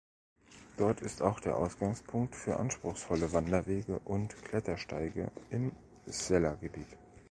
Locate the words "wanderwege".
3.33-3.99